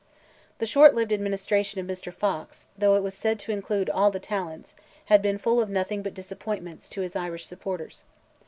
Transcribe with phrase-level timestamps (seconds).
[0.57, 2.11] The short lived administration of Mr.
[2.11, 4.73] Fox, though it was said to include "all the talents,"
[5.05, 8.03] had been full of nothing but disappointment to his Irish supporters.